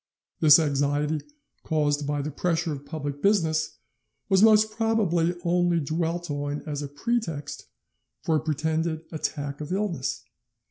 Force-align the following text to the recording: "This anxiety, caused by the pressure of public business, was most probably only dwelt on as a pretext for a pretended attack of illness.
"This 0.39 0.57
anxiety, 0.57 1.21
caused 1.61 2.07
by 2.07 2.23
the 2.23 2.31
pressure 2.31 2.73
of 2.73 2.87
public 2.87 3.21
business, 3.21 3.77
was 4.29 4.41
most 4.41 4.71
probably 4.71 5.35
only 5.45 5.79
dwelt 5.79 6.31
on 6.31 6.63
as 6.65 6.81
a 6.81 6.87
pretext 6.87 7.67
for 8.23 8.35
a 8.35 8.39
pretended 8.39 9.03
attack 9.11 9.61
of 9.61 9.71
illness. 9.71 10.23